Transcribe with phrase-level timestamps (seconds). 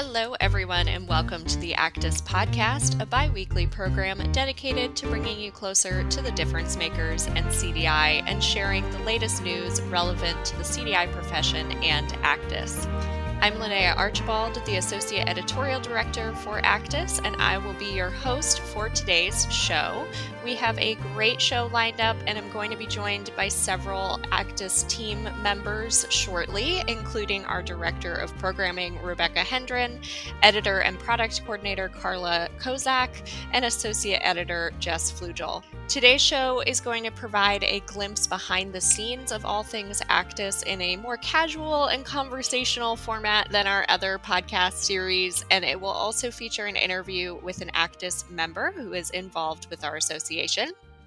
[0.00, 5.40] Hello, everyone, and welcome to the ACDIS Podcast, a bi weekly program dedicated to bringing
[5.40, 10.56] you closer to the difference makers and CDI and sharing the latest news relevant to
[10.56, 12.86] the CDI profession and ACDIS.
[13.40, 18.60] I'm Linnea Archibald, the Associate Editorial Director for ACDIS, and I will be your host
[18.60, 20.06] for today's show.
[20.48, 24.18] We have a great show lined up, and I'm going to be joined by several
[24.32, 30.00] ACDIS team members shortly, including our Director of Programming, Rebecca Hendren,
[30.42, 33.10] Editor and Product Coordinator, Karla Accorto,
[33.52, 35.62] and Associate Editor, Jess Fluegel.
[35.86, 40.62] Today's show is going to provide a glimpse behind the scenes of all things ACDIS
[40.64, 45.88] in a more casual and conversational format than our other podcast series, and it will
[45.88, 50.37] also feature an interview with an ACDIS member who is involved with our association.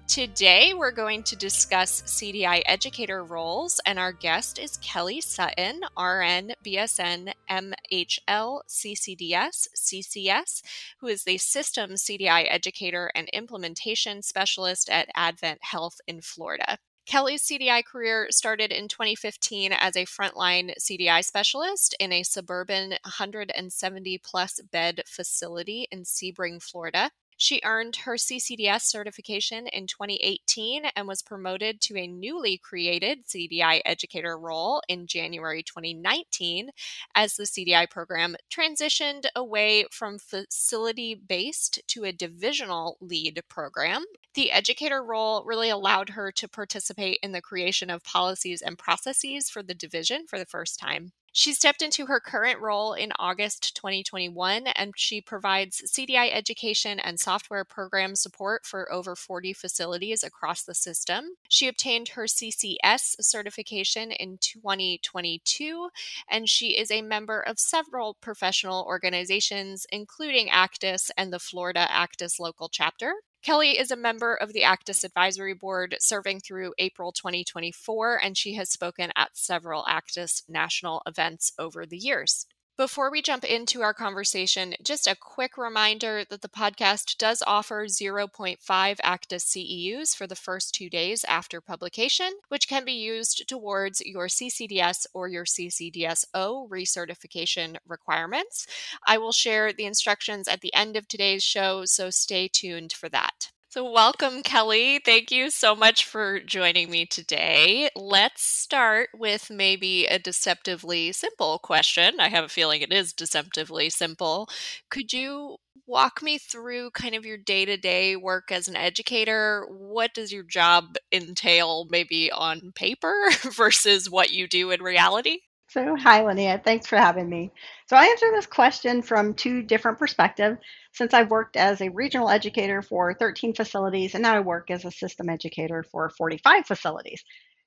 [0.08, 6.52] Today, we're going to discuss CDI educator roles, and our guest is Kelly Sutton, RN,
[6.62, 10.62] BSN, MHL, CCDS, CCS,
[11.00, 16.78] who is the System CDI educator and implementation specialist at AdventHealth in Florida.
[17.06, 24.18] Kelly's CDI career started in 2015 as a frontline CDI specialist in a suburban 170
[24.18, 27.10] plus bed facility in Sebring, Florida.
[27.42, 33.80] She earned her CCDS certification in 2018 and was promoted to a newly created CDI
[33.84, 36.70] educator role in January 2019
[37.16, 44.04] as the CDI program transitioned away from facility based to a divisional lead program.
[44.34, 49.50] The educator role really allowed her to participate in the creation of policies and processes
[49.50, 51.10] for the division for the first time.
[51.34, 57.18] She stepped into her current role in August 2021 and she provides CDI education and
[57.18, 61.36] software program support for over 40 facilities across the system.
[61.48, 65.88] She obtained her CCS certification in 2022
[66.30, 72.38] and she is a member of several professional organizations, including ACDIS and the Florida ACDIS
[72.38, 73.14] local chapter.
[73.42, 78.54] Kelly is a member of the ACDIS Advisory Board serving through April 2024, and she
[78.54, 82.46] has spoken at several ACDIS national events over the years.
[82.78, 87.84] Before we jump into our conversation, just a quick reminder that the podcast does offer
[87.84, 88.56] 0.5
[89.04, 94.26] ACDIS CEUs for the first two days after publication, which can be used towards your
[94.26, 98.66] CCDS or your CCDSO recertification requirements.
[99.06, 103.10] I will share the instructions at the end of today's show, so stay tuned for
[103.10, 103.52] that.
[103.72, 104.98] So, welcome, Kelly.
[105.02, 107.88] Thank you so much for joining me today.
[107.96, 112.20] Let's start with maybe a deceptively simple question.
[112.20, 114.46] I have a feeling it is deceptively simple.
[114.90, 115.56] Could you
[115.86, 119.66] walk me through kind of your day to day work as an educator?
[119.70, 123.14] What does your job entail, maybe on paper,
[123.56, 125.38] versus what you do in reality?
[125.72, 126.62] So, hi, Linnea.
[126.62, 127.50] Thanks for having me.
[127.88, 130.58] So, I answer this question from two different perspectives
[130.92, 134.84] since I've worked as a regional educator for 13 facilities and now I work as
[134.84, 137.24] a system educator for 45 facilities.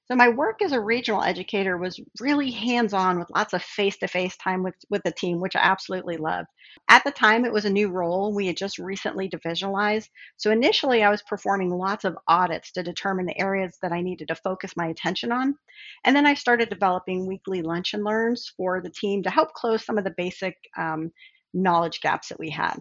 [0.08, 4.62] So my work as a regional educator was really hands-on with lots of face-to-face time
[4.62, 6.48] with, with the team, which I absolutely loved.
[6.88, 8.32] At the time, it was a new role.
[8.32, 10.10] We had just recently divisionalized.
[10.38, 14.28] So initially, I was performing lots of audits to determine the areas that I needed
[14.28, 15.56] to focus my attention on.
[16.04, 19.84] And then I started developing weekly lunch and learns for the team to help close
[19.84, 21.12] some of the basic um,
[21.56, 22.78] knowledge gaps that we had.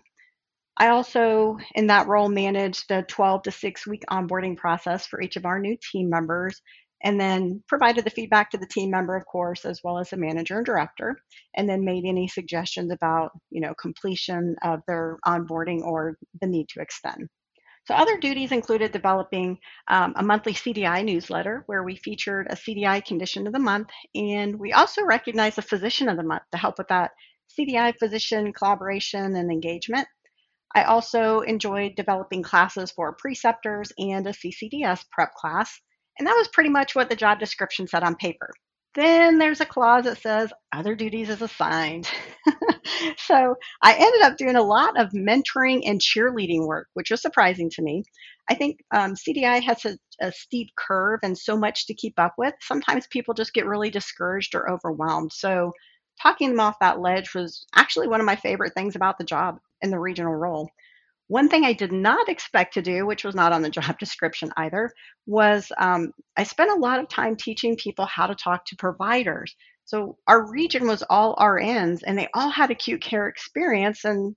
[0.76, 5.36] I also, in that role, managed the 12 to 6 week onboarding process for each
[5.36, 6.60] of our new team members
[7.02, 10.16] and then provided the feedback to the team member, of course, as well as the
[10.16, 11.18] manager and director,
[11.54, 16.68] and then made any suggestions about, you know, completion of their onboarding or the need
[16.70, 17.28] to extend.
[17.86, 23.04] So other duties included developing um, a monthly CDI newsletter where we featured a CDI
[23.04, 26.78] condition of the month, and we also recognized a physician of the month to help
[26.78, 27.10] with that
[27.58, 30.08] CDI physician collaboration and engagement.
[30.74, 35.78] I also enjoyed developing classes for preceptors and a CCDS prep class.
[36.18, 38.50] And that was pretty much what the job description said on paper.
[38.94, 42.08] Then there's a clause that says other duties as assigned.
[43.16, 47.70] so I ended up doing a lot of mentoring and cheerleading work, which was surprising
[47.70, 48.04] to me.
[48.48, 52.34] I think um, CDI has a, a steep curve and so much to keep up
[52.38, 52.54] with.
[52.60, 55.32] Sometimes people just get really discouraged or overwhelmed.
[55.32, 55.72] So
[56.22, 59.58] talking them off that ledge was actually one of my favorite things about the job
[59.82, 60.68] in the regional role.
[61.34, 64.52] One thing I did not expect to do, which was not on the job description
[64.56, 64.92] either,
[65.26, 69.52] was um, I spent a lot of time teaching people how to talk to providers.
[69.84, 74.36] So our region was all RNs, and they all had acute care experience and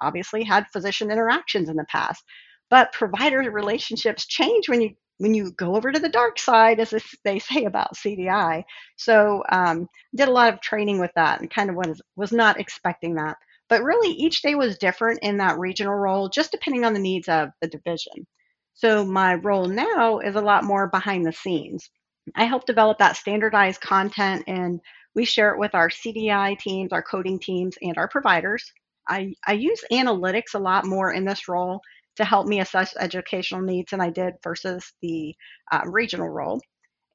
[0.00, 2.24] obviously had physician interactions in the past.
[2.70, 6.94] But provider relationships change when you when you go over to the dark side, as
[7.24, 8.62] they say about CDI.
[8.96, 9.86] So um,
[10.16, 13.36] did a lot of training with that, and kind of was was not expecting that.
[13.68, 17.28] But really, each day was different in that regional role, just depending on the needs
[17.28, 18.26] of the division.
[18.74, 21.90] So my role now is a lot more behind the scenes.
[22.36, 24.80] I help develop that standardized content and
[25.14, 28.72] we share it with our CDI teams, our coding teams, and our providers.
[29.08, 31.80] I, I use analytics a lot more in this role
[32.16, 35.34] to help me assess educational needs than I did versus the
[35.72, 36.60] uh, regional role.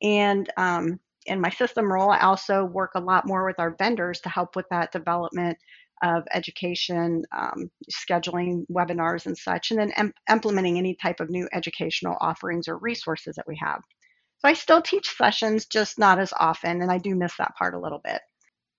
[0.02, 4.20] And um, in my system role, I also work a lot more with our vendors
[4.22, 5.58] to help with that development
[6.04, 11.48] of education, um, scheduling webinars and such, and then em- implementing any type of new
[11.54, 13.82] educational offerings or resources that we have.
[14.40, 17.74] So I still teach sessions, just not as often, and I do miss that part
[17.74, 18.22] a little bit.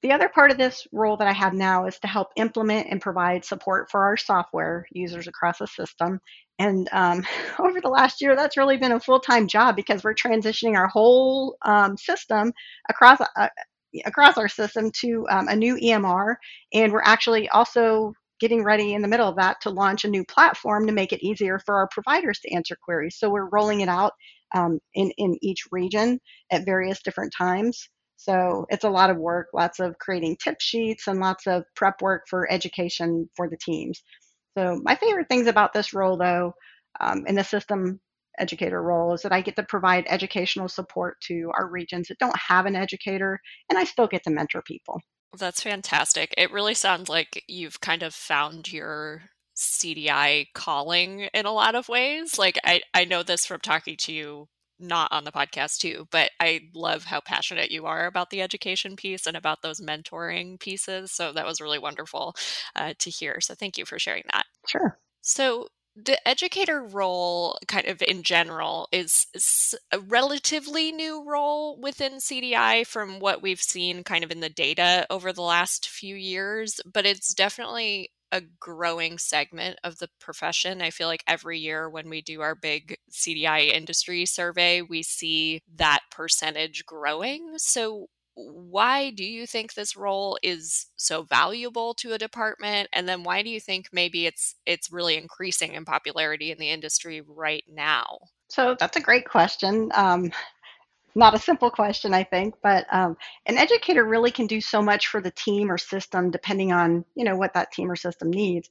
[0.03, 3.01] The other part of this role that I have now is to help implement and
[3.01, 6.21] provide support for our software users across the system.
[6.59, 7.25] And um,
[7.59, 10.89] over the last year, that's really been a full time job because we're transitioning our
[10.89, 12.53] whole um, system
[12.91, 13.19] across.
[13.35, 13.49] Uh,
[14.05, 16.37] across our system to um, a new EMR,
[16.73, 20.25] and we're actually also getting ready in the middle of that to launch a new
[20.25, 23.17] platform to make it easier for our providers to answer queries.
[23.19, 24.13] So we're rolling it out
[24.55, 26.21] um, in, in each region
[26.51, 27.89] at various different times.
[28.17, 32.01] So it's a lot of work, lots of creating tip sheets and lots of prep
[32.01, 34.03] work for education for the teams.
[34.57, 36.55] So my favorite things about this role, though,
[37.01, 38.01] um, in the system
[38.39, 42.37] educator role, is that I get to provide educational support to our regions that don't
[42.37, 45.01] have an educator, and I still get to mentor people.
[45.37, 46.35] That's fantastic.
[46.37, 49.23] It really sounds like you've kind of found your
[49.57, 52.39] CDI calling in a lot of ways.
[52.39, 54.49] Like I, I know this from talking to you
[54.79, 58.97] not on the podcast too, but I love how passionate you are about the education
[58.97, 61.13] piece and about those mentoring pieces.
[61.13, 62.35] So that was really wonderful
[62.75, 63.41] uh, to hear.
[63.41, 64.47] So thank you for sharing that.
[64.67, 64.99] Sure.
[65.21, 72.15] So the educator role kind of in general is, is, a relatively new role within
[72.15, 76.81] CDI from what we've seen kind of in the data over the last few years,
[76.85, 80.83] but it's definitely a growing segment of the profession.
[80.83, 85.61] I feel like every year when we do our big CDI industry survey, we see
[85.77, 87.53] that percentage growing.
[87.59, 92.89] So, why do you think this role is so valuable to a department?
[92.93, 96.71] And then why do you think maybe it's it's really increasing in popularity in the
[96.71, 98.19] industry right now?
[98.49, 99.91] So that's a great question.
[99.95, 100.33] Um,
[101.15, 103.17] not a simple question, I think, but um,
[103.47, 107.25] an educator really can do so much for the team or system depending on you
[107.25, 108.69] know what that team or system needs.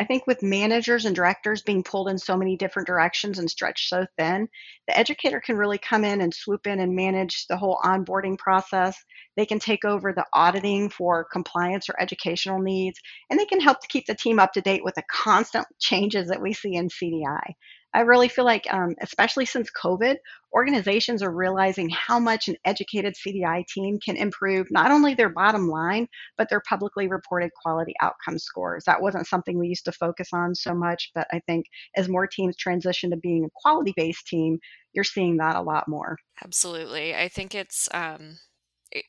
[0.00, 3.88] I think with managers and directors being pulled in so many different directions and stretched
[3.88, 4.48] so thin,
[4.86, 8.96] the educator can really come in and swoop in and manage the whole onboarding process.
[9.36, 13.80] They can take over the auditing for compliance or educational needs, and they can help
[13.80, 16.88] to keep the team up to date with the constant changes that we see in
[16.88, 17.54] CDI.
[17.98, 20.18] I really feel like, um, especially since COVID,
[20.54, 25.68] organizations are realizing how much an educated CDI team can improve not only their bottom
[25.68, 26.06] line,
[26.36, 28.84] but their publicly reported quality outcome scores.
[28.84, 31.66] That wasn't something we used to focus on so much, but I think
[31.96, 34.60] as more teams transition to being a quality based team,
[34.92, 36.18] you're seeing that a lot more.
[36.44, 37.16] Absolutely.
[37.16, 38.38] I think it's, um,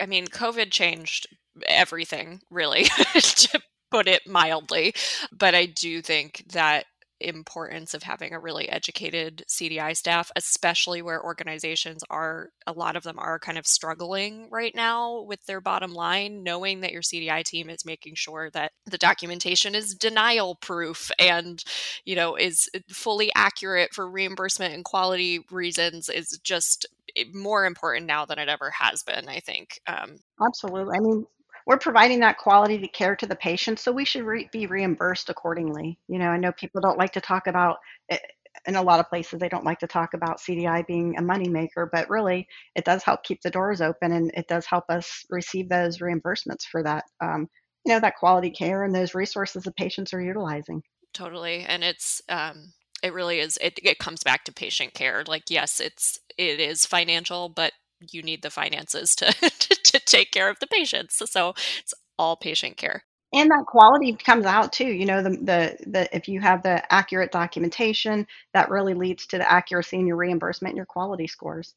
[0.02, 1.28] I mean, COVID changed
[1.68, 3.62] everything, really, to
[3.92, 4.96] put it mildly.
[5.32, 6.86] But I do think that
[7.20, 13.04] importance of having a really educated CDI staff, especially where organizations are, a lot of
[13.04, 17.44] them are kind of struggling right now with their bottom line, knowing that your CDI
[17.44, 21.64] team is making sure that the documentation is denial proof and,
[22.06, 26.86] you know, is fully accurate for reimbursement and quality reasons is just
[27.16, 29.80] eh, more important now than it ever has been, I think.
[29.88, 30.96] Um, Absolutely.
[30.96, 31.26] I mean,
[31.70, 36.00] we're providing that quality care to the patient, so we should re- be reimbursed accordingly.
[36.08, 37.78] You know, I know people don't like to talk about
[38.10, 38.20] it,
[38.66, 41.88] in a lot of places they don't like to talk about CDI being a moneymaker,
[41.92, 45.70] but really it does help keep the doors open and it does help us receive
[45.70, 47.48] those reimbursements for that, um,
[47.86, 50.82] you know, that quality care and those resources the patients are utilizing.
[51.14, 52.74] Totally, and it's um,
[53.04, 53.60] it really is.
[53.62, 55.24] It it comes back to patient care.
[55.28, 57.74] Like yes, it's it is financial, but
[58.12, 59.26] you need the finances to,
[59.60, 61.22] to, to take care of the patients.
[61.30, 63.04] So it's all patient care
[63.34, 66.94] and that quality comes out too you know the, the the if you have the
[66.94, 71.76] accurate documentation that really leads to the accuracy in your reimbursement and your quality scores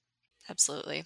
[0.49, 1.05] absolutely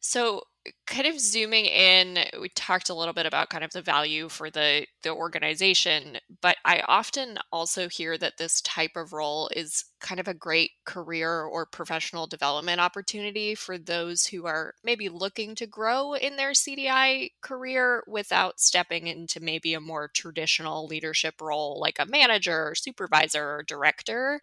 [0.00, 0.42] so
[0.86, 4.50] kind of zooming in we talked a little bit about kind of the value for
[4.50, 10.20] the the organization but i often also hear that this type of role is kind
[10.20, 15.66] of a great career or professional development opportunity for those who are maybe looking to
[15.66, 21.98] grow in their cdi career without stepping into maybe a more traditional leadership role like
[21.98, 24.40] a manager or supervisor or director.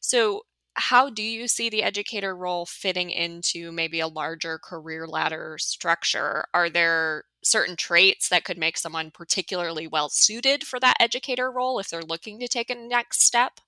[0.00, 0.42] So
[0.78, 6.46] how do you see the educator role fitting into maybe a larger career ladder structure?
[6.54, 11.78] Are there certain traits that could make someone particularly well suited for that educator role
[11.78, 13.60] if they're looking to take a next step?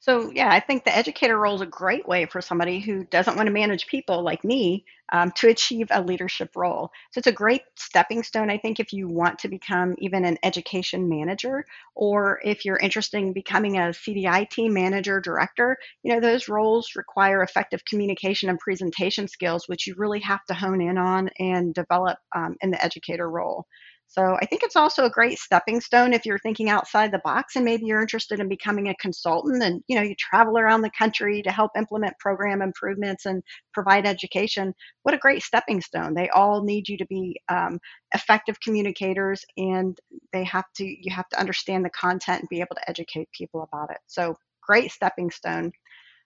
[0.00, 3.36] So, yeah, I think the educator role is a great way for somebody who doesn't
[3.36, 6.90] want to manage people like me um, to achieve a leadership role.
[7.10, 10.38] So, it's a great stepping stone, I think, if you want to become even an
[10.44, 11.64] education manager
[11.96, 15.76] or if you're interested in becoming a CDI team manager, director.
[16.04, 20.54] You know, those roles require effective communication and presentation skills, which you really have to
[20.54, 23.66] hone in on and develop um, in the educator role.
[24.10, 27.56] So I think it's also a great stepping stone if you're thinking outside the box
[27.56, 30.90] and maybe you're interested in becoming a consultant and you know you travel around the
[30.98, 33.42] country to help implement program improvements and
[33.74, 34.72] provide education.
[35.02, 36.14] What a great stepping stone!
[36.14, 37.78] They all need you to be um,
[38.14, 39.96] effective communicators and
[40.32, 43.62] they have to you have to understand the content and be able to educate people
[43.62, 43.98] about it.
[44.06, 45.70] So great stepping stone.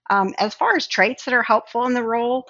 [0.09, 2.45] Um, as far as traits that are helpful in the role,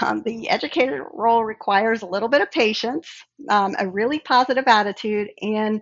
[0.00, 3.08] um, the educator role requires a little bit of patience,
[3.48, 5.80] um, a really positive attitude, and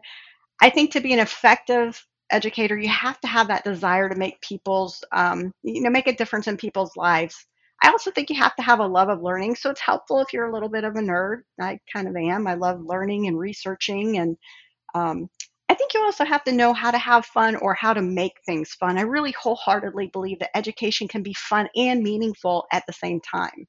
[0.60, 4.40] I think to be an effective educator, you have to have that desire to make
[4.40, 7.46] people's, um, you know, make a difference in people's lives.
[7.82, 9.56] I also think you have to have a love of learning.
[9.56, 11.42] So it's helpful if you're a little bit of a nerd.
[11.60, 12.46] I kind of am.
[12.46, 14.18] I love learning and researching.
[14.18, 14.36] And
[14.94, 15.28] um,
[15.68, 18.34] I think you also have to know how to have fun or how to make
[18.46, 18.98] things fun.
[18.98, 23.66] I really wholeheartedly believe that education can be fun and meaningful at the same time.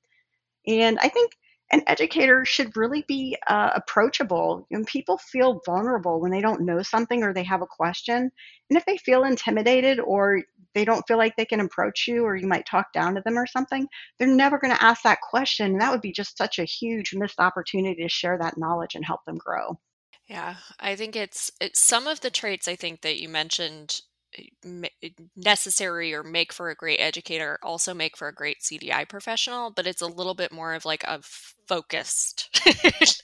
[0.68, 1.34] And I think
[1.72, 4.68] an educator should really be uh, approachable.
[4.72, 8.32] And people feel vulnerable when they don't know something or they have a question.
[8.70, 10.44] And if they feel intimidated or
[10.76, 13.38] they don't feel like they can approach you or you might talk down to them
[13.38, 15.72] or something, they're never going to ask that question.
[15.72, 19.06] And that would be just such a huge missed opportunity to share that knowledge and
[19.06, 19.80] help them grow.
[20.28, 24.02] Yeah, I think it's it's some of the traits I think that you mentioned
[24.38, 29.72] Eh, necessary or make for a great educator also make for a great CDI professional,
[29.72, 31.20] but it's a little bit more of like a
[31.68, 32.50] focused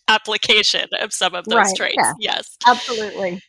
[0.08, 1.96] application of some of those right, traits.
[1.98, 2.58] Yeah, yes.
[2.68, 3.42] Absolutely.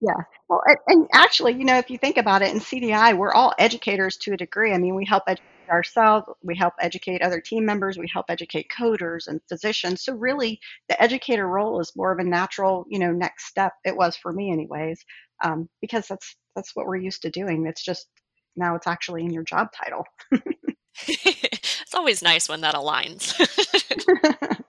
[0.00, 0.22] Yeah.
[0.48, 4.16] Well, and actually, you know, if you think about it in CDI, we're all educators
[4.18, 4.72] to a degree.
[4.72, 8.70] I mean, we help educate ourselves, we help educate other team members, we help educate
[8.70, 10.04] coders and physicians.
[10.04, 13.72] So really, the educator role is more of a natural, you know, next step.
[13.84, 15.04] It was for me, anyways,
[15.44, 17.66] um, because that's that's what we're used to doing.
[17.66, 18.06] It's just
[18.56, 20.04] now it's actually in your job title.
[21.06, 23.32] it's always nice when that aligns.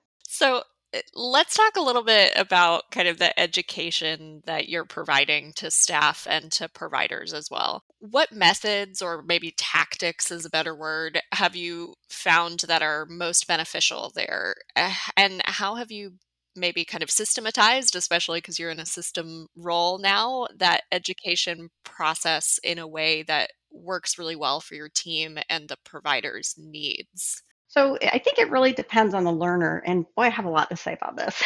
[0.27, 5.53] so eh, let's talk a little bit about kind of the education that you're providing
[5.53, 7.83] to staff and to providers as well.
[7.99, 13.47] What methods or maybe tactics is a better word have you found that are most
[13.47, 14.55] beneficial there?
[14.75, 16.13] Eh, and how have you
[16.55, 22.59] maybe kind of systematized, especially because you're in a system role now, that education process
[22.63, 27.43] in a way that works really well for your team and the provider's needs?
[27.69, 29.83] So I think it really depends on the learner.
[29.85, 31.39] And boy, I have a lot to say about this.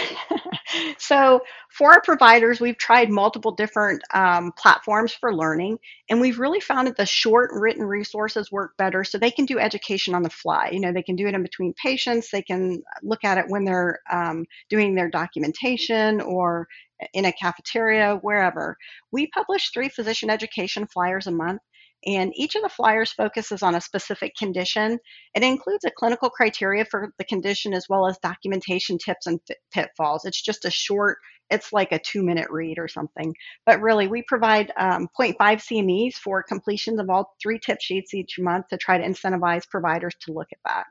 [0.97, 6.61] so for our providers, we've tried multiple different um, platforms for learning, and we've really
[6.61, 10.29] found that the short written resources work better so they can do education on the
[10.29, 10.69] fly.
[10.71, 13.65] You know, they can do it in between patients, they can look at it when
[13.65, 16.69] they're um, doing their documentation or
[17.13, 18.77] in a cafeteria, wherever.
[19.11, 21.61] We publish three physician education flyers a month
[22.05, 24.99] and each of the flyers focuses on a specific condition.
[25.35, 29.39] It includes a clinical criteria for the condition as well as documentation tips and
[29.71, 30.25] pitfalls.
[30.25, 31.17] It's just a short,
[31.49, 33.33] it's like a two minute read or something.
[33.65, 38.39] But really, we provide um, 0.5 CMEs for completions of all three tip sheets each
[38.39, 40.85] month to try to incentivize providers to look at that.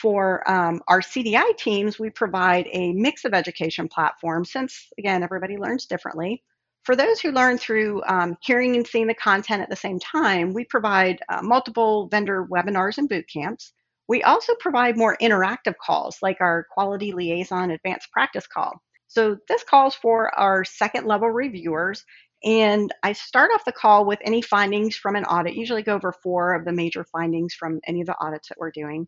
[0.00, 5.58] For um, our CDI teams, we provide a mix of education platforms since, again, everybody
[5.58, 6.42] learns differently.
[6.82, 10.54] For those who learn through um, hearing and seeing the content at the same time,
[10.54, 13.72] we provide uh, multiple vendor webinars and boot camps.
[14.08, 18.80] We also provide more interactive calls like our Quality Liaison Advanced Practice call.
[19.08, 22.04] So this calls for our second level reviewers
[22.42, 26.12] and I start off the call with any findings from an audit, usually go over
[26.22, 29.06] four of the major findings from any of the audits that we're doing.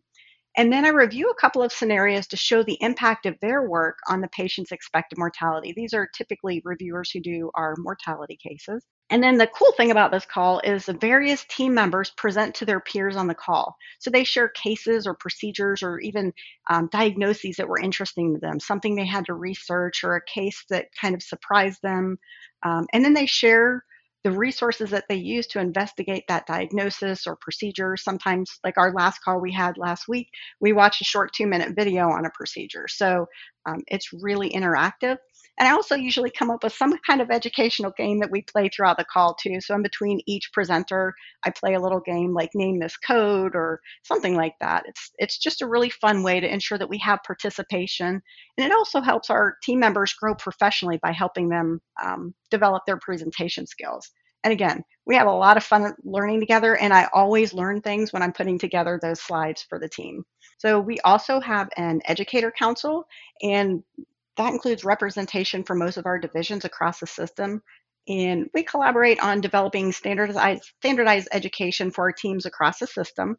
[0.55, 3.97] And then I review a couple of scenarios to show the impact of their work
[4.07, 5.73] on the patient's expected mortality.
[5.75, 8.83] These are typically reviewers who do our mortality cases.
[9.09, 12.65] And then the cool thing about this call is the various team members present to
[12.65, 13.75] their peers on the call.
[13.99, 16.33] So they share cases or procedures or even
[16.69, 20.63] um, diagnoses that were interesting to them, something they had to research or a case
[20.69, 22.17] that kind of surprised them.
[22.63, 23.83] Um, and then they share
[24.23, 27.97] the resources that they use to investigate that diagnosis or procedure.
[27.97, 31.75] Sometimes, like our last call we had last week, we watched a short two minute
[31.75, 32.87] video on a procedure.
[32.87, 33.27] So
[33.65, 35.17] Um, it's really interactive.
[35.59, 38.69] And I also usually come up with some kind of educational game that we play
[38.69, 39.61] throughout the call too.
[39.61, 41.13] So in between each presenter,
[41.45, 44.83] I play a little game like name this code or something like that.
[44.87, 48.21] It's it's just a really fun way to ensure that we have participation,
[48.57, 52.97] and it also helps our team members grow professionally by helping them um, develop their
[52.97, 54.09] presentation skills.
[54.43, 58.13] And again, we have a lot of fun learning together, and I always learn things
[58.13, 60.23] when I'm putting together those slides for the team.
[60.57, 63.05] So we also have an educator council,
[63.41, 63.83] and
[64.37, 67.61] that includes representation for most of our divisions across the system.
[68.07, 73.37] And we collaborate on developing standardized, standardized education for our teams across the system.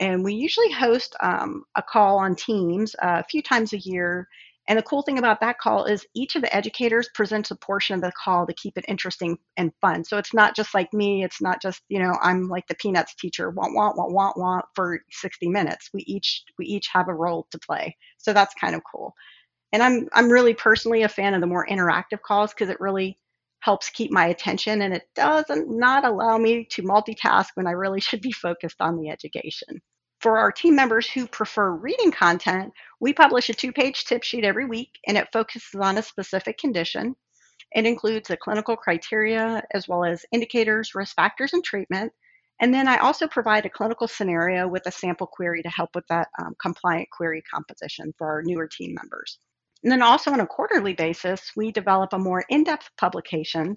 [0.00, 4.28] And we usually host um, a call on Teams uh, a few times a year.
[4.68, 7.96] And the cool thing about that call is each of the educators presents a portion
[7.96, 10.04] of the call to keep it interesting and fun.
[10.04, 13.14] So it's not just like me, it's not just, you know, I'm like the peanuts
[13.16, 15.90] teacher, want, want, want, want, want for 60 minutes.
[15.92, 17.96] We each we each have a role to play.
[18.18, 19.14] So that's kind of cool.
[19.72, 23.18] And I'm I'm really personally a fan of the more interactive calls because it really
[23.60, 28.00] helps keep my attention and it doesn't not allow me to multitask when I really
[28.08, 29.80] should be focused on the education.
[30.22, 34.66] For our team members who prefer reading content, we publish a two-page tip sheet every
[34.66, 37.16] week and it focuses on a specific condition.
[37.72, 42.12] It includes the clinical criteria as well as indicators, risk factors, and treatment.
[42.60, 46.06] And then I also provide a clinical scenario with a sample query to help with
[46.08, 49.38] that um, compliant query composition for our newer team members.
[49.82, 53.76] And then also on a quarterly basis, we develop a more in depth publication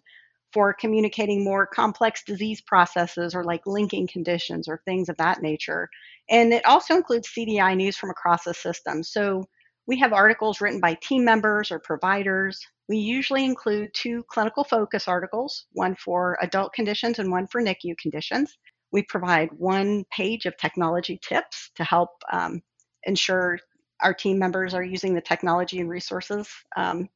[0.54, 5.90] for communicating more complex disease processes or like linking conditions or things of that nature.
[6.30, 9.04] And it also includes CDI news from across the system.
[9.04, 9.44] So
[9.88, 12.60] we have articles written by team members or providers.
[12.90, 17.98] We usually include two clinical focus articles, one for adult conditions and one for NICU
[17.98, 18.58] conditions.
[18.92, 22.62] We provide one page of technology tips to help um,
[23.04, 23.60] ensure
[24.02, 27.10] our team members are using the technology and resources, um,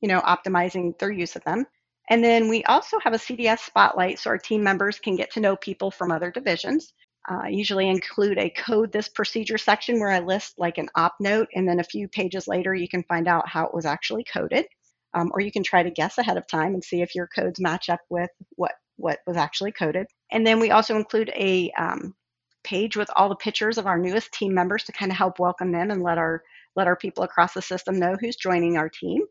[0.00, 1.66] you know, optimizing their use of them.
[2.10, 5.40] And then we also have a CDS spotlight so our team members can get to
[5.40, 6.92] know people from other divisions.
[7.30, 11.14] Uh, I usually include a code this procedure section where I list like an op
[11.20, 14.24] note, and then a few pages later, you can find out how it was actually
[14.24, 14.66] coded.
[15.14, 17.60] Um, or you can try to guess ahead of time and see if your codes
[17.60, 20.06] match up with what, what was actually coded.
[20.32, 22.14] And then we also include a um,
[22.64, 25.70] page with all the pictures of our newest team members to kind of help welcome
[25.70, 26.42] them and let our
[26.74, 29.22] let our people across the system know who's joining our team.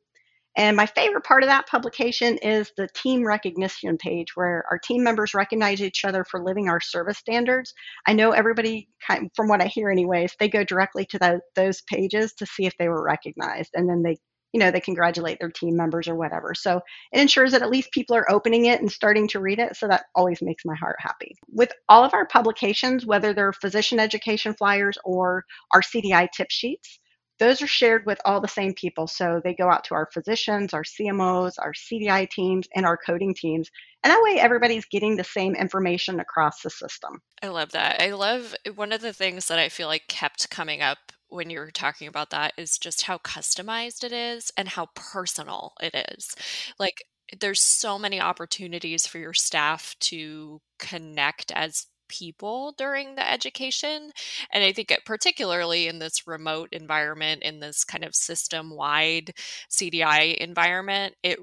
[0.56, 5.04] And my favorite part of that publication is the team recognition page where our team
[5.04, 7.74] members recognize each other for living our service standards.
[8.08, 8.90] I know everybody,
[9.36, 12.74] from what I hear, anyways, they go directly to the, those pages to see if
[12.78, 14.18] they were recognized, and then they
[14.54, 16.54] you know, they congratulate their team members or whatever.
[16.54, 16.80] So
[17.12, 19.76] it ensures that at least people are opening it and starting to read it.
[19.76, 21.36] So that always makes my heart happy.
[21.52, 27.00] With all of our publications, whether they're physician education flyers or our CDI tip sheets,
[27.44, 29.06] those are shared with all the same people.
[29.06, 33.34] So they go out to our physicians, our CMOs, our CDI teams, and our coding
[33.34, 33.70] teams.
[34.02, 37.22] And that way, everybody's getting the same information across the system.
[37.42, 38.02] I love that.
[38.02, 41.60] I love one of the things that I feel like kept coming up when you
[41.60, 46.34] were talking about that is just how customized it is and how personal it is.
[46.80, 47.04] Like,
[47.40, 54.12] there's so many opportunities for your staff to connect as people during the education.
[54.52, 59.34] And I think, it, particularly in this remote environment, in this kind of system wide
[59.70, 61.40] CDI environment, it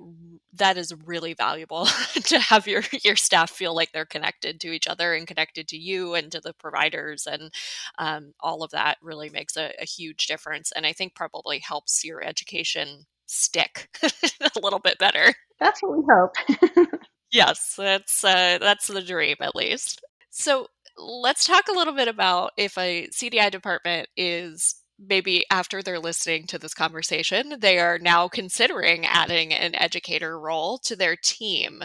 [0.54, 4.86] that is really valuable to have your your staff feel like they're connected to each
[4.86, 7.52] other and connected to you and to the providers, and
[7.98, 10.72] um, all of that really makes a, a huge difference.
[10.72, 15.34] And I think probably helps your education stick a little bit better.
[15.58, 16.90] That's what we hope.
[17.32, 20.02] yes, that's uh, that's the dream at least.
[20.30, 25.98] So let's talk a little bit about if a CDI department is maybe after they're
[25.98, 31.82] listening to this conversation, they are now considering adding an educator role to their team.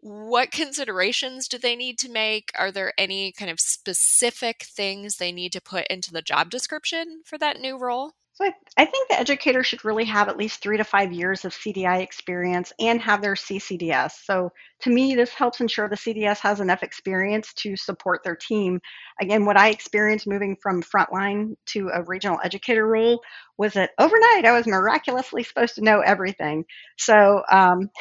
[0.00, 2.50] What considerations do they need to make?
[2.58, 7.22] Are there any kind of specific things they need to put into the job description
[7.24, 8.12] for that new role?
[8.36, 11.46] So I, I think the educator should really have at least three to five years
[11.46, 14.12] of CDI experience and have their CCDS.
[14.24, 18.80] So to me, this helps ensure the CDS has enough experience to support their team.
[19.22, 23.22] Again, what I experienced moving from frontline to a regional educator role
[23.56, 26.66] was that overnight I was miraculously supposed to know everything.
[26.98, 27.88] So um,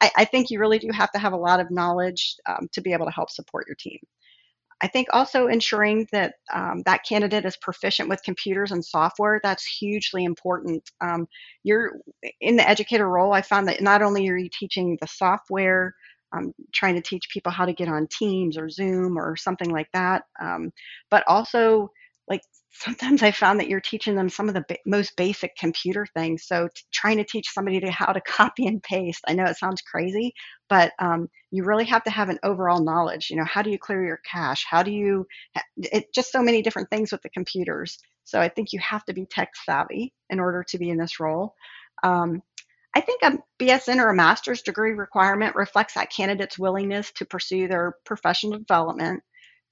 [0.00, 2.80] I, I, think you really do have to have a lot of knowledge um, to
[2.80, 4.00] be able to help support your team.
[4.80, 9.64] I think also ensuring that um, that candidate is proficient with computers and software, that's
[9.64, 10.88] hugely important.
[11.00, 11.26] Um,
[11.64, 11.98] you're
[12.40, 15.94] in the educator role, I found that not only are you teaching the software,
[16.32, 19.88] um, trying to teach people how to get on Teams or Zoom or something like
[19.94, 20.70] that, um,
[21.10, 21.90] but also
[22.28, 26.06] like sometimes I found that you're teaching them some of the b- most basic computer
[26.14, 26.46] things.
[26.46, 29.56] So t- trying to teach somebody to how to copy and paste, I know it
[29.58, 30.34] sounds crazy,
[30.68, 33.30] but um, you really have to have an overall knowledge.
[33.30, 34.64] You know, how do you clear your cache?
[34.68, 35.26] How do you?
[35.76, 37.98] It just so many different things with the computers.
[38.24, 41.20] So I think you have to be tech savvy in order to be in this
[41.20, 41.54] role.
[42.02, 42.42] Um,
[42.94, 47.68] I think a BSN or a master's degree requirement reflects that candidate's willingness to pursue
[47.68, 49.22] their professional development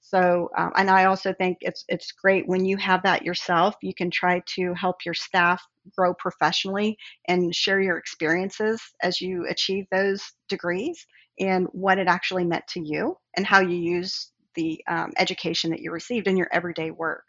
[0.09, 3.75] so, um, and I also think it's it's great when you have that yourself.
[3.81, 5.61] You can try to help your staff
[5.97, 11.05] grow professionally and share your experiences as you achieve those degrees
[11.41, 15.81] and what it actually meant to you and how you use the um, education that
[15.81, 17.27] you received in your everyday work.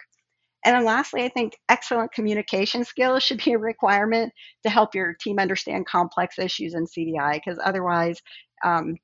[0.64, 5.14] And then lastly, I think excellent communication skills should be a requirement to help your
[5.14, 8.22] team understand complex issues in CDI because otherwise,
[8.64, 8.94] um,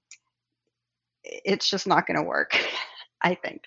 [1.25, 2.57] it's just not going to work.
[3.25, 3.65] I think.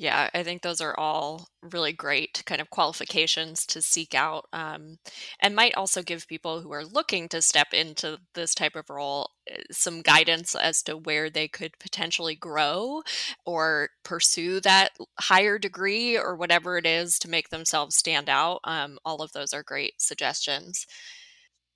[0.00, 4.96] Yeah, I think those are all really great kind of qualifications to seek out um,
[5.40, 9.28] and might also give people who are looking to step into this type of role
[9.46, 13.02] eh, some guidance as to where they could potentially grow
[13.44, 18.60] or pursue that higher degree or whatever it is to make themselves stand out.
[18.64, 20.86] Um, all of those are great suggestions.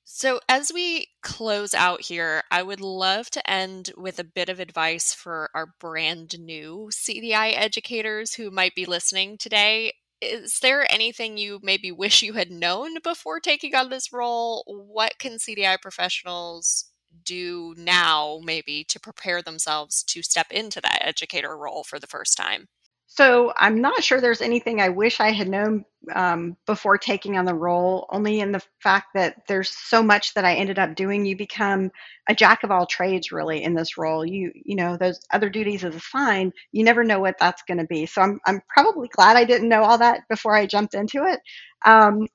[0.06, 4.60] So, as we close out here, I would love to end with a bit of
[4.60, 9.94] advice for our brand new CDI educators who might be listening today.
[10.20, 14.62] Is there anything you maybe wish you had known before taking on this role?
[14.66, 16.90] What can CDI professionals
[17.24, 22.36] do now, maybe, to prepare themselves to step into that educator role for the first
[22.36, 22.68] time?
[23.16, 27.44] So I'm not sure there's anything I wish I had known um, before taking on
[27.44, 31.24] the role, only in the fact that there's so much that I ended up doing.
[31.24, 31.92] You become
[32.28, 34.26] a jack of all trades, really, in this role.
[34.26, 36.54] You you know those other duties as assigned.
[36.72, 38.06] You never know what that's going to be.
[38.06, 41.38] So I'm I'm probably glad I didn't know all that before I jumped into it.
[41.86, 42.26] Um,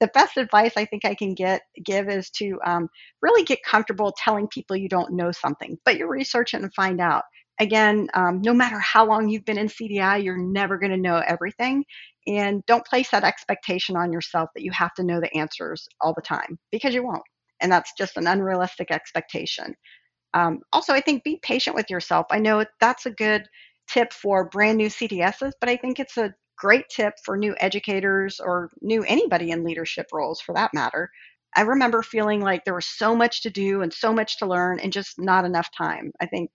[0.00, 2.88] the best advice I think I can get give is to um,
[3.22, 7.00] really get comfortable telling people you don't know something, but you research it and find
[7.00, 7.24] out
[7.60, 11.22] again, um, no matter how long you've been in CDI, you're never going to know
[11.26, 11.84] everything.
[12.26, 16.12] And don't place that expectation on yourself that you have to know the answers all
[16.14, 17.22] the time because you won't.
[17.60, 19.74] And that's just an unrealistic expectation.
[20.34, 22.26] Um, also, I think be patient with yourself.
[22.30, 23.44] I know that's a good
[23.88, 28.40] tip for brand new CDSs, but I think it's a great tip for new educators
[28.40, 31.10] or new anybody in leadership roles for that matter.
[31.56, 34.78] I remember feeling like there was so much to do and so much to learn
[34.80, 36.12] and just not enough time.
[36.20, 36.50] I think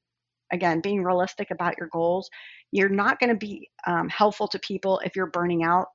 [0.52, 2.30] again, being realistic about your goals.
[2.72, 5.88] You're not going to be um, helpful to people if you're burning out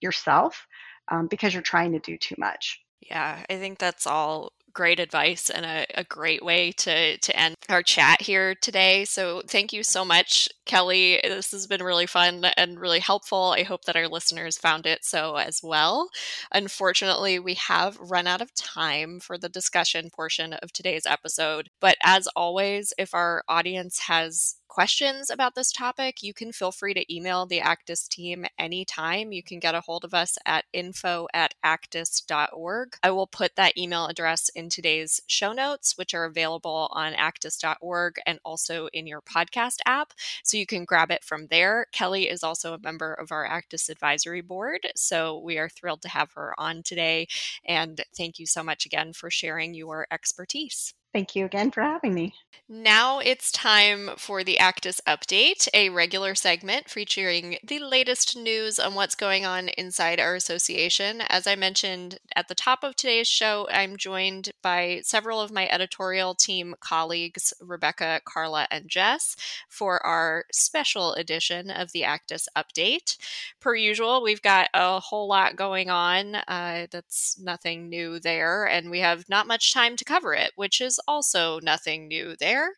[0.00, 0.66] yourself
[1.10, 2.80] um, because you're trying to do too much.
[3.00, 7.54] Yeah, I think that's all great advice and a, a, great way to to end
[7.68, 9.04] our chat here today.
[9.04, 11.20] So thank you so much, Kelly.
[11.22, 13.54] This has been really fun and really helpful.
[13.56, 16.10] I hope that our listeners found it so as well.
[16.52, 21.70] Unfortunately, we have run out of time for the discussion portion of today's episode.
[21.80, 26.94] But as always, if our audience has questions about this topic, you can feel free
[26.94, 29.32] to email the ACDIS team anytime.
[29.32, 32.96] You can get a hold of us at info at acdis.org.
[33.02, 38.16] I will put that email address in today's show notes, which are available on acdis.org
[38.26, 40.12] and also in your podcast app.
[40.42, 41.86] So you can grab it from there.
[41.92, 44.88] Kelly is also a member of our ACDIS advisory board.
[44.96, 47.28] So we are thrilled to have her on today.
[47.64, 50.94] And thank you so much again for sharing your expertise.
[51.14, 52.34] Thank you again for having me.
[52.66, 58.94] Now it's time for the ACDIS Update, a regular segment featuring the latest news on
[58.94, 61.20] what's going on inside our association.
[61.28, 65.68] As I mentioned at the top of today's show, I'm joined by several of my
[65.68, 69.36] editorial team colleagues, Rebecca, Karla, and Jess,
[69.68, 73.18] for our special edition of the ACDIS Update.
[73.60, 76.36] Per usual, we've got a whole lot going on.
[76.36, 80.80] Uh, that's nothing new there, and we have not much time to cover it, which
[80.80, 82.70] is also nothing new there.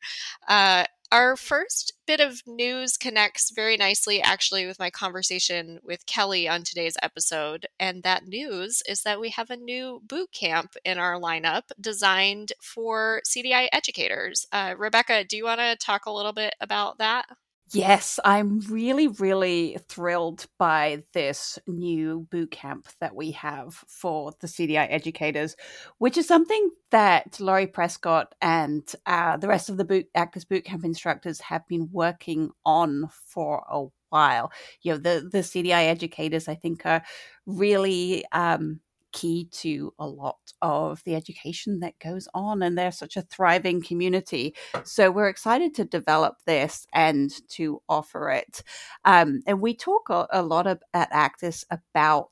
[0.49, 6.49] Uh, our first bit of news connects very nicely, actually, with my conversation with Kelly
[6.49, 7.67] on today's episode.
[7.79, 12.53] And that news is that we have a new boot camp in our lineup designed
[12.61, 14.47] for CDI educators.
[14.51, 17.27] Uh, Rebecca, do you want to talk a little bit about that?
[17.73, 24.47] Yes, I'm really, really thrilled by this new boot camp that we have for the
[24.47, 25.57] CDI educators,
[25.99, 30.85] which is something that Laurie Prescott and uh, the rest of the boot ACDIS Bootcamp
[30.85, 34.53] instructors have been working on for a while.
[34.83, 37.03] You know, the the CDI educators, I think, are
[37.47, 38.79] really um,
[39.17, 43.83] key to a lot of the education that goes on, and they're such a thriving
[43.83, 44.55] community.
[44.85, 48.63] So we're excited to develop this and to offer it.
[49.05, 52.31] Um, and we talk a, a lot of, at ACDIS about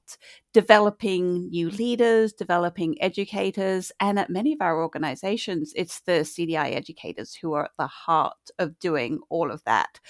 [0.55, 7.35] developing new leaders, developing educators, and at many of our organizations, it's the CDI educators
[7.35, 10.01] who are at the heart of doing all of that.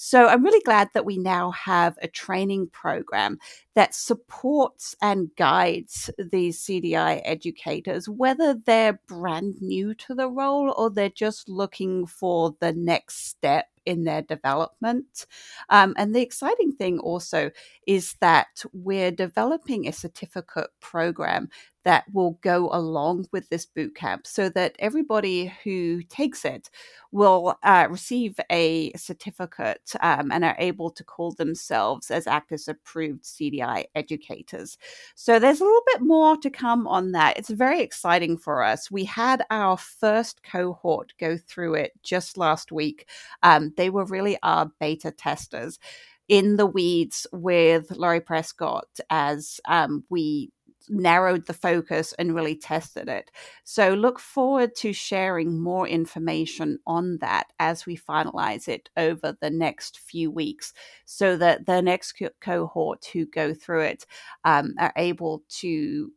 [0.00, 3.38] So I'm really glad that we now have a training program
[3.74, 10.88] that supports and guides these CDI educators, whether they're brand new to the role or
[10.88, 15.26] they're just looking for the next step in their development.
[15.70, 17.50] Um, and the exciting thing also
[17.86, 21.48] is that we're developing a certificate program
[21.88, 26.68] that will go along with this boot camp so that everybody who takes it
[27.12, 33.24] will uh, receive a certificate um, and are able to call themselves as ACDIS approved
[33.24, 34.76] CDI educators.
[35.14, 37.38] So there's a little bit more to come on that.
[37.38, 38.90] It's very exciting for us.
[38.90, 43.08] We had our first cohort go through it just last week.
[43.42, 45.78] Um, they were really our beta testers
[46.28, 50.50] in the weeds with Laurie Prescott as um, we
[50.90, 53.30] narrowed the focus and really tested it.
[53.64, 59.50] So look forward to sharing more information on that as we finalize it over the
[59.50, 60.72] next few weeks
[61.04, 64.06] so that the next co- cohort who go through it
[64.44, 66.12] um, are able to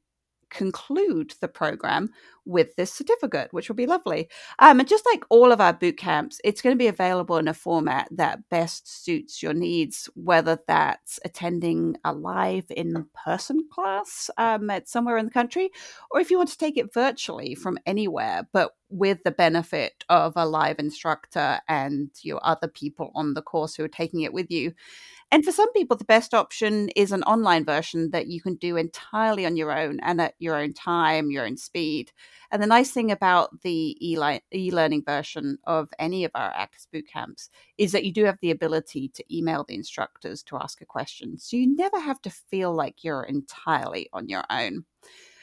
[0.52, 2.12] conclude the program
[2.46, 4.30] with this certificate, which will be lovely.
[4.60, 7.48] Um, and just like all of our boot camps, it's going to be available in
[7.48, 14.30] a format that best suits your needs, whether that's attending a live in person class
[14.38, 15.70] um, at somewhere in the country,
[16.10, 20.34] or if you want to take it virtually from anywhere, but with the benefit of
[20.36, 24.52] a live instructor and your other people on the course who are taking it with
[24.52, 24.74] you.
[25.34, 28.76] And for some people, the best option is an online version that you can do
[28.76, 32.12] entirely on your own and at your own time, your own speed.
[32.52, 34.18] And the nice thing about the e
[34.72, 38.52] learning version of any of our ACDIS boot camps is that you do have the
[38.52, 41.38] ability to email the instructors to ask a question.
[41.38, 44.84] So you never have to feel like you're entirely on your own.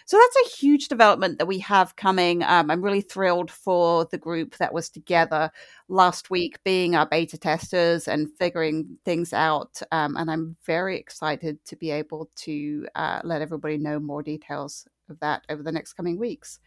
[0.09, 2.43] So that's a huge development that we have coming.
[2.43, 5.51] Um, I'm really thrilled for the group that was together
[5.91, 9.83] last week, being our beta testers and figuring things out.
[9.93, 14.87] Um, and I'm very excited to be able to uh, let everybody know more details
[15.11, 16.59] of that over the next coming weeks.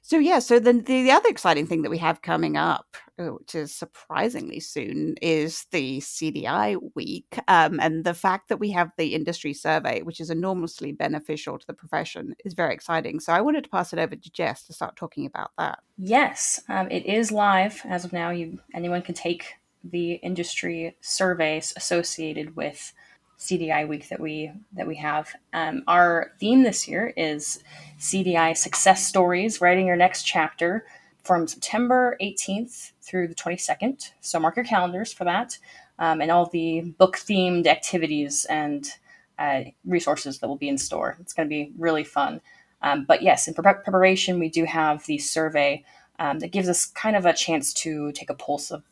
[0.00, 3.26] So yeah, so then the, the other exciting thing that we have coming up, uh,
[3.26, 8.90] which is surprisingly soon, is the CDI week, um, and the fact that we have
[8.96, 13.20] the industry survey, which is enormously beneficial to the profession, is very exciting.
[13.20, 15.80] So I wanted to pass it over to Jess to start talking about that.
[15.98, 18.30] Yes, um, it is live as of now.
[18.30, 22.92] You anyone can take the industry surveys associated with
[23.42, 25.34] CDI week that we that we have.
[25.52, 27.62] Um, our theme this year is
[27.98, 30.86] CDI success stories, writing your next chapter
[31.24, 34.12] from September 18th through the 22nd.
[34.20, 35.58] So mark your calendars for that,
[35.98, 38.88] um, and all the book themed activities and
[39.40, 41.16] uh, resources that will be in store.
[41.20, 42.40] It's going to be really fun.
[42.80, 45.84] Um, but yes, in pre- preparation, we do have the survey
[46.20, 48.84] um, that gives us kind of a chance to take a pulse of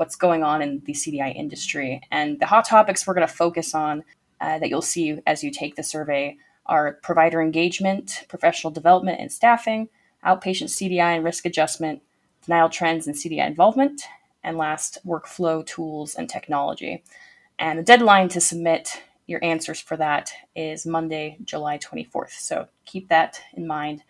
[0.00, 2.00] what's going on in the CDI industry.
[2.10, 4.02] And the hot topics we're going to focus on
[4.40, 9.30] uh, that you'll see as you take the survey are provider engagement, professional development and
[9.30, 9.90] staffing,
[10.24, 12.00] outpatient CDI and risk adjustment,
[12.46, 14.00] denial trends and CDI involvement,
[14.42, 17.04] and last, workflow tools and technology.
[17.58, 22.30] And the deadline to submit your answers for that is Monday, July 24th.
[22.40, 24.02] So keep that in mind.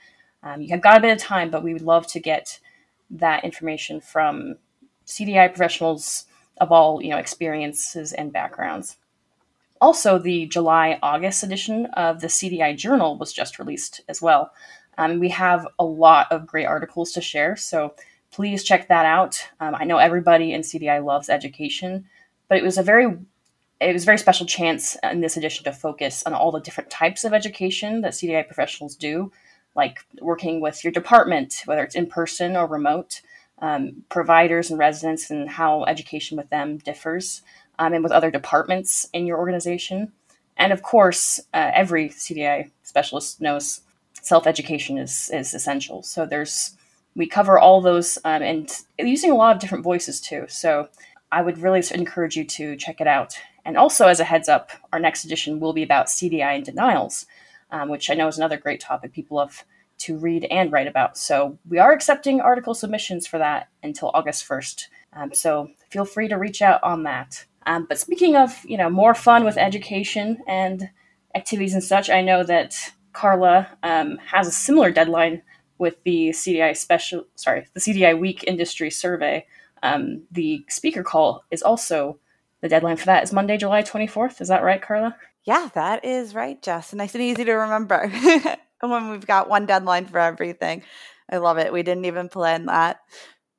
[0.45, 2.61] Um, you have got a bit of time, but we would love to get
[3.11, 4.55] that information from
[5.11, 6.27] CDI professionals
[6.61, 8.97] of all you know experiences and backgrounds.
[9.81, 14.53] Also, the July August edition of the CDI Journal was just released as well.
[14.99, 17.95] Um, we have a lot of great articles to share, so
[18.31, 19.43] please check that out.
[19.59, 22.05] Um, I know everybody in CDI loves education,
[22.49, 23.17] but it was a very
[23.81, 26.91] it was a very special chance in this edition to focus on all the different
[26.91, 29.33] types of education that CDI professionals do,
[29.75, 33.23] like working with your department, whether it's in person or remote,
[33.61, 37.43] um, providers and residents and how education with them differs,
[37.79, 40.13] um, and with other departments in your organization.
[40.57, 43.81] And of course, uh, every CDI specialist knows
[44.23, 46.03] self education is is essential.
[46.03, 46.77] So there's
[47.17, 50.47] we cover all those um, and using a lot of different voices too.
[50.49, 50.89] So
[51.33, 53.39] I would really encourage you to check it out.
[53.65, 57.27] And also, as a heads up, our next edition will be about CDI and denials,
[57.71, 59.65] um, which I know is another great topic people have
[60.01, 61.17] to read and write about.
[61.17, 64.85] So we are accepting article submissions for that until August 1st.
[65.13, 67.45] Um, so feel free to reach out on that.
[67.67, 70.89] Um, but speaking of, you know, more fun with education and
[71.35, 75.43] activities and such, I know that Karla um, has a similar deadline
[75.79, 79.47] with the CDI special, sorry, the CDI Week Industry Survey.
[79.83, 82.19] Um, the speaker call is also
[82.61, 84.41] the deadline for that is Monday, July 24th.
[84.41, 85.17] Is that right, Karla?
[85.45, 86.93] Yeah, that is right, Jess.
[86.93, 88.13] Nice and easy to remember
[88.81, 90.83] when we've got one deadline for everything.
[91.31, 91.73] I love it.
[91.73, 93.01] We didn't even plan that.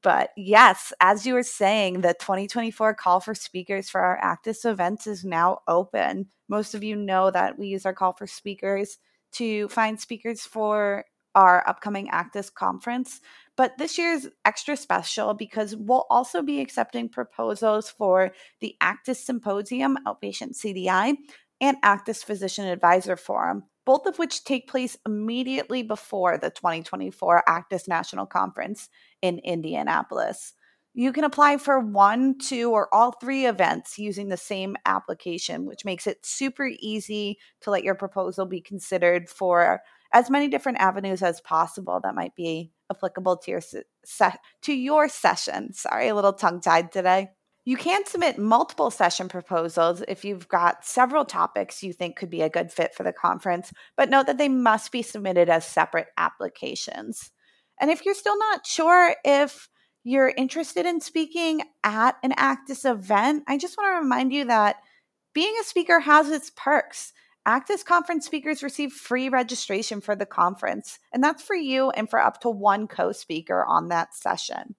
[0.03, 5.05] But yes, as you were saying, the 2024 call for speakers for our ACDIS events
[5.05, 6.27] is now open.
[6.49, 8.97] Most of you know that we use our call for speakers
[9.34, 11.05] to find speakers for
[11.36, 13.21] our upcoming ACDIS conference.
[13.55, 19.97] But this year's extra special because we'll also be accepting proposals for the ACDIS Symposium,
[20.05, 21.15] Outpatient CDI,
[21.62, 27.89] and ACDIS Physician Advisor Forum, both of which take place immediately before the 2024 ACDIS
[27.89, 28.88] National Conference
[29.21, 30.54] in Indianapolis.
[30.93, 35.84] You can apply for one, two, or all three events using the same application, which
[35.84, 39.82] makes it super easy to let your proposal be considered for
[40.13, 43.62] as many different avenues as possible that might be applicable to your
[44.06, 45.73] se- to your session.
[45.73, 47.27] Sorry, a little tongue tied today.
[47.63, 52.41] You can submit multiple session proposals if you've got several topics you think could be
[52.41, 56.08] a good fit for the conference, but note that they must be submitted as separate
[56.17, 57.30] applications.
[57.80, 59.69] And if you're still not sure if
[60.04, 64.78] you're interested in speaking at an ACDIS event, I just want to remind you that
[65.34, 67.13] being a speaker has its perks.
[67.47, 72.19] ACDIS conference speakers receive free registration for the conference, and that's for you and for
[72.19, 74.76] up to one co speaker on that session.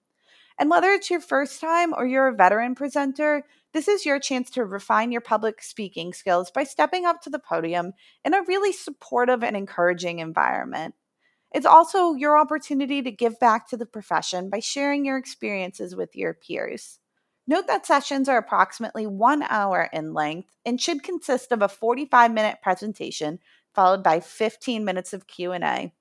[0.59, 4.49] And whether it's your first time or you're a veteran presenter, this is your chance
[4.51, 8.71] to refine your public speaking skills by stepping up to the podium in a really
[8.71, 10.95] supportive and encouraging environment.
[11.53, 16.15] It's also your opportunity to give back to the profession by sharing your experiences with
[16.15, 16.99] your peers.
[17.45, 22.31] Note that sessions are approximately one hour in length and should consist of a 45
[22.31, 23.39] minute presentation
[23.73, 25.93] followed by 15 minutes of Q&A.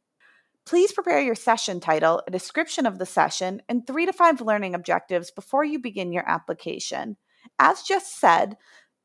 [0.64, 4.74] Please prepare your session title, a description of the session, and three to five learning
[4.74, 7.16] objectives before you begin your application.
[7.58, 8.56] As just said,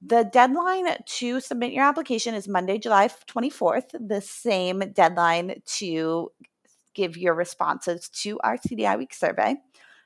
[0.02, 6.32] the deadline to submit your application is Monday, July 24th, the same deadline to
[6.94, 9.56] give your responses to our CDI Week survey.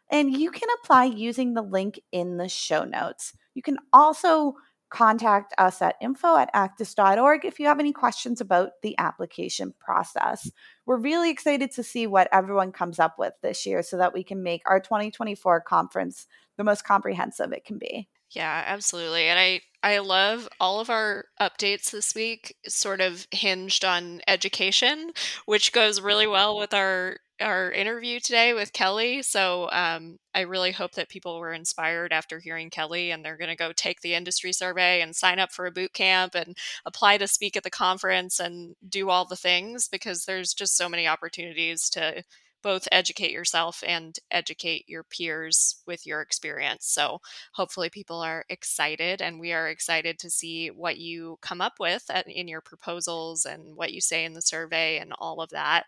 [0.09, 3.33] And you can apply using the link in the show notes.
[3.53, 4.55] You can also
[4.91, 10.51] contact us at info at acdis.org if you have any questions about the application process.
[10.85, 14.23] We're really excited to see what everyone comes up with this year so that we
[14.23, 16.27] can make our 2024 conference
[16.57, 18.07] the most comprehensive it can be.
[18.31, 19.27] Yeah, absolutely.
[19.27, 25.11] And I I love all of our updates this week sort of hinged on education,
[25.45, 29.21] which goes really well with our our interview today with Kelly.
[29.21, 33.49] So um, I really hope that people were inspired after hearing Kelly and they're going
[33.49, 37.17] to go take the industry survey and sign up for a boot camp and apply
[37.17, 41.07] to speak at the conference and do all the things because there's just so many
[41.07, 42.23] opportunities to
[42.61, 46.85] both educate yourself and educate your peers with your experience.
[46.87, 47.19] So,
[47.53, 52.05] hopefully, people are excited, and we are excited to see what you come up with
[52.09, 55.85] at, in your proposals and what you say in the survey and all of that.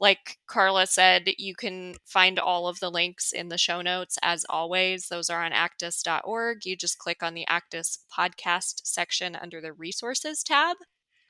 [0.00, 4.44] Like Karla said, you can find all of the links in the show notes as
[4.48, 5.08] always.
[5.08, 6.64] Those are on acdis.org.
[6.64, 10.76] You just click on the ACDIS podcast section under the resources tab.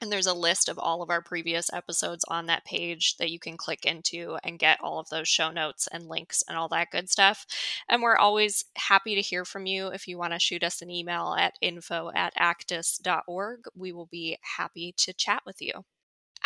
[0.03, 3.38] And there's a list of all of our previous episodes on that page that you
[3.38, 6.91] can click into and get all of those show notes and links and all that
[6.91, 7.47] good stuff.
[7.88, 9.87] And we're always happy to hear from you.
[9.87, 14.38] If you want to shoot us an email at info at acdis.org, we will be
[14.57, 15.85] happy to chat with you.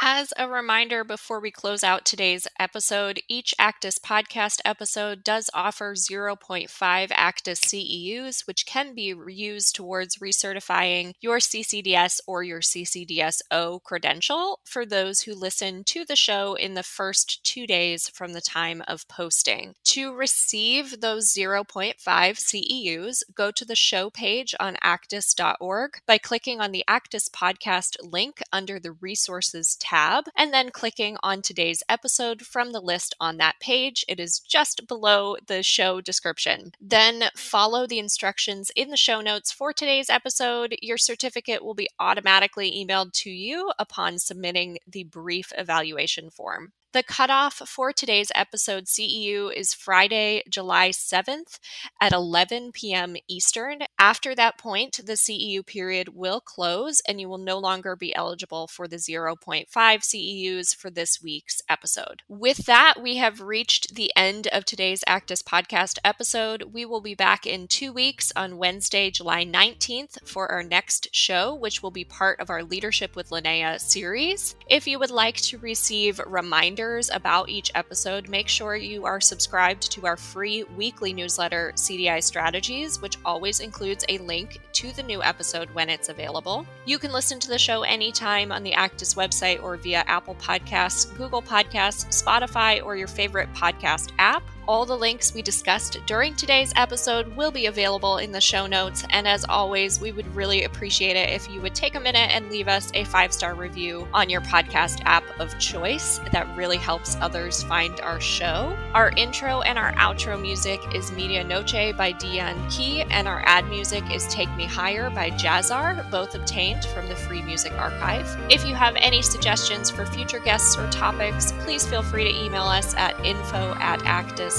[0.03, 5.95] As a reminder, before we close out today's episode, each ACDIS podcast episode does offer
[5.95, 14.61] 0.5 ACDIS CEUs, which can be used towards recertifying your CCDS or your CCDSO credential
[14.65, 18.83] for those who listen to the show in the first two days from the time
[18.87, 19.75] of posting.
[19.85, 26.73] To receive those 0.5 CEUs, go to the show page on acdis.org by clicking on
[26.73, 32.43] the ACDIS podcast link under the resources tab tab and then clicking on today's episode
[32.43, 34.05] from the list on that page.
[34.09, 36.73] It is just below the show description.
[36.81, 40.75] Then follow the instructions in the show notes for today's episode.
[40.83, 46.73] Your certificate will be automatically emailed to you upon submitting the brief evaluation form.
[46.97, 51.59] The cutoff for today's episode CEU is Friday, July 7th
[52.01, 53.17] at 11 p.m.
[53.29, 53.81] Eastern.
[53.99, 58.67] After that point, the CEU period will close and you will no longer be eligible
[58.67, 62.23] for the 0.5 CEUs for this week's episode.
[62.31, 66.73] With that, we have reached the end of today's ACDIS podcast episode.
[66.73, 71.55] We will be back in two weeks on Wednesday, July 19th for our next show,
[71.55, 74.57] which will be part of our Leadership with Linnea series.
[74.67, 79.91] If you would like to receive reminders about each episode, make sure you are subscribed
[79.93, 85.23] to our free weekly newsletter, CDI Strategies, which always includes a link to the new
[85.23, 86.67] episode when it's available.
[86.85, 91.15] You can listen to the show anytime on the ACDIS website or via Apple Podcasts,
[91.17, 94.43] Google Podcasts, Spotify, or your favorite podcast app.
[94.69, 99.05] All the links we discussed during today's episode will be available in the show notes.
[99.11, 102.51] And as always, we would really appreciate it if you would take a minute and
[102.51, 106.19] leave us a five star review on your podcast app of choice.
[106.33, 108.77] That really helps others find our show.
[108.93, 114.03] Our intro and our outro music is medianoche by Dee Yan-Kay, and our ad music
[114.13, 118.29] is Take Me Higher by Jahzzar, both obtained from the Free Music Archive.
[118.51, 122.65] If you have any suggestions for future guests or topics, please feel free to email
[122.65, 124.56] us at info at acdis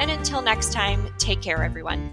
[0.00, 2.10] and until next time, take care, everyone.